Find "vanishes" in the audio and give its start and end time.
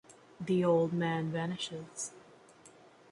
1.31-2.11